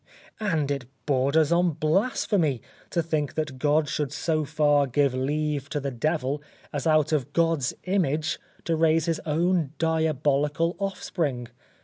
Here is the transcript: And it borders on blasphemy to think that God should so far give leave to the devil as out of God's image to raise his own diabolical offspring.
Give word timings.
And 0.39 0.71
it 0.71 0.85
borders 1.05 1.51
on 1.51 1.73
blasphemy 1.73 2.63
to 2.89 3.03
think 3.03 3.35
that 3.35 3.59
God 3.59 3.87
should 3.87 4.11
so 4.11 4.43
far 4.43 4.87
give 4.87 5.13
leave 5.13 5.69
to 5.69 5.79
the 5.79 5.91
devil 5.91 6.41
as 6.73 6.87
out 6.87 7.11
of 7.11 7.33
God's 7.33 7.75
image 7.83 8.39
to 8.65 8.75
raise 8.75 9.05
his 9.05 9.19
own 9.27 9.73
diabolical 9.77 10.75
offspring. 10.79 11.49